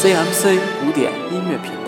[0.00, 1.87] CMC 古典音乐频道。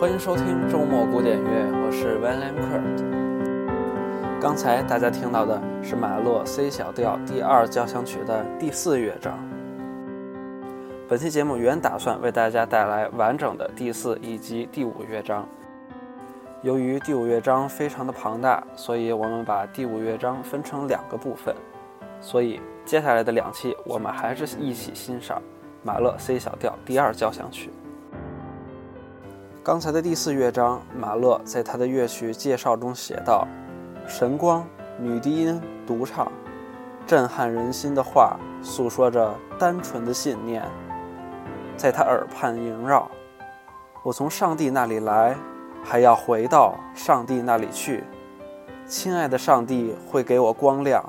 [0.00, 4.40] 欢迎收听周末古典乐，我是 Van l a m k e r t。
[4.40, 9.38] 刚才大家听到的是马勒 C 小调第二交响曲的第四乐章。
[11.06, 15.46] 本期节目原打算为大家带来完整的第四以及第五乐章，
[16.62, 21.54] 由于第五乐章非常的庞大，所以我们把第五乐章分成两个部分。
[22.22, 25.42] 所以接下来的两期，我们还是一起欣赏
[25.82, 27.68] 马勒 C 小调第二交响曲。
[29.70, 33.46] 刚才的第四乐章，马勒在他的乐曲介绍中写道
[34.04, 34.66] ：“神光，
[34.98, 36.26] 女低音独唱，
[37.06, 40.60] 震撼人心的话，诉说着单纯的信念，
[41.76, 43.08] 在他耳畔萦绕。
[44.02, 45.36] 我从上帝那里来，
[45.84, 48.02] 还要回到上帝那里去。
[48.86, 51.00] 亲爱的上帝会给我光亮，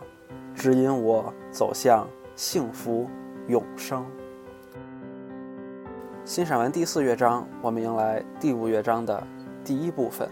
[0.54, 3.10] 指引我走向幸福
[3.48, 4.06] 永生。”
[6.32, 9.22] 欣赏完第四乐章，我们迎来第五乐章的
[9.66, 10.30] 第一部分。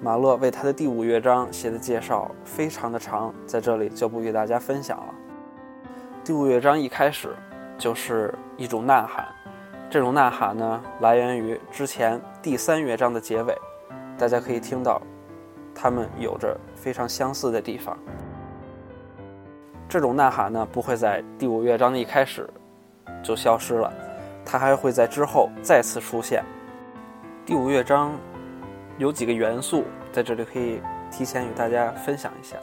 [0.00, 5.14] 马勒为他的第五乐章写的介绍非常的长，在这里就不与大家分享了。
[6.24, 7.36] 第五乐章一开始
[7.76, 9.28] 就是一种呐喊，
[9.90, 13.54] 这种呐喊呢来源于之前第三乐章的结尾，
[14.16, 15.02] 大家可以听到，
[15.74, 17.94] 它们有着非常相似的地方。
[19.86, 22.48] 这种呐喊呢不会在第五乐章的一开始。
[23.22, 23.92] 就消失了，
[24.44, 26.44] 它还会在之后再次出现。
[27.44, 28.12] 第五乐章
[28.98, 32.56] 有几个元素，在这里可以提前与大家分享一下。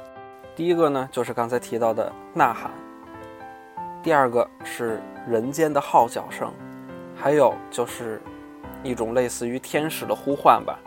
[0.55, 2.71] 第一个呢，就是刚才提到的呐喊；
[4.01, 6.53] 第二个是人间的号角声，
[7.15, 8.21] 还有就是
[8.83, 10.79] 一种类似于天使的呼唤吧。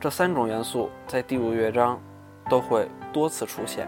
[0.00, 2.00] 这三种元素在第五乐章
[2.48, 3.86] 都会多次出现。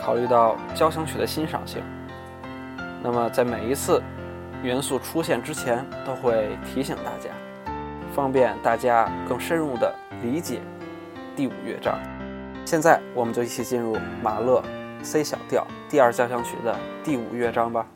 [0.00, 1.82] 考虑到交响曲的欣赏性。
[3.02, 4.02] 那么，在每一次
[4.62, 7.30] 元素出现之前，都会提醒大家，
[8.12, 10.60] 方便大家更深入的理解
[11.36, 11.98] 第五乐章。
[12.64, 14.62] 现在，我们就一起进入马勒
[15.02, 17.86] C 小调第二交响曲的第五乐章吧。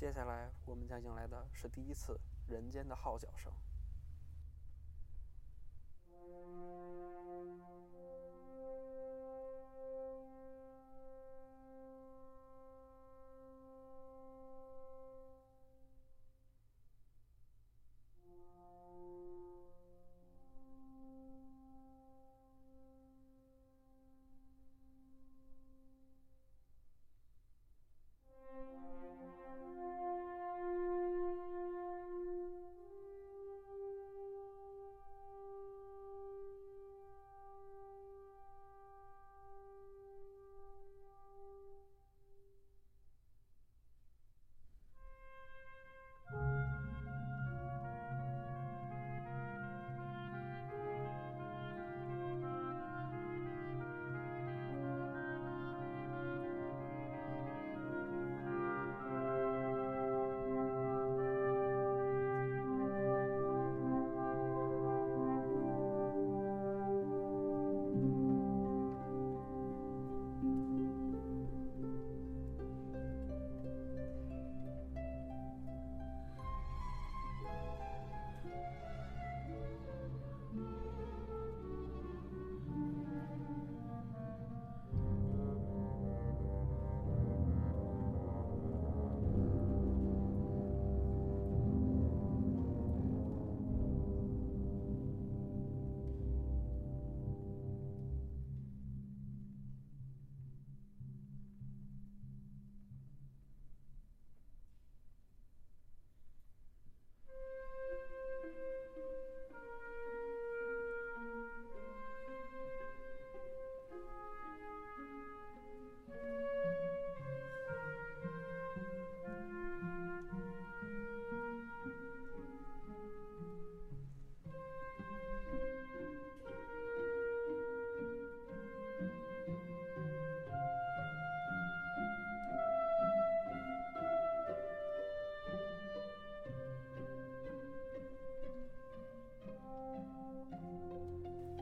[0.00, 3.52] 接下来，我们将迎来的是第一次人间的号角声。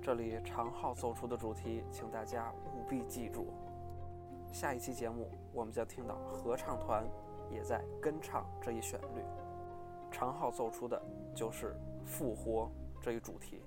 [0.08, 3.48] 这里长号奏出的主题，请大家务必记住。
[4.50, 7.06] 下一期节目，我们将听到合唱团
[7.50, 9.22] 也在跟唱这一旋律。
[10.10, 10.98] 长号奏出的
[11.34, 12.70] 就是复活
[13.02, 13.60] 这一主题。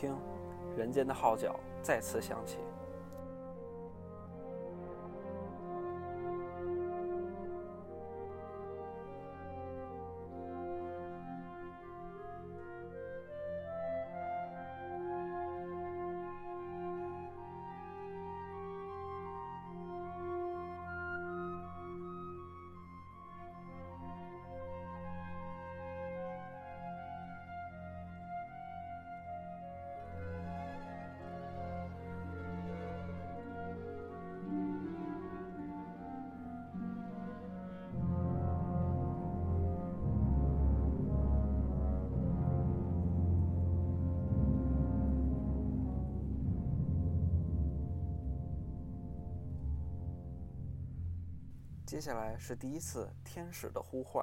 [0.00, 0.16] 听，
[0.76, 2.58] 人间的号角再次响起。
[51.88, 54.22] 接下来是第一次天使的呼唤。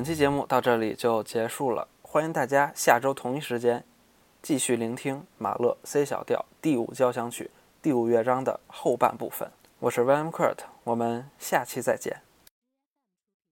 [0.00, 3.84] 本期节目到这里就结束了，欢迎大家下周同一时间
[4.40, 7.50] 继续聆听马勒 C 小调第五交响曲
[7.82, 9.50] 第五乐章的后半部分。
[9.78, 12.22] 我是 William Kurt，我们下期再见。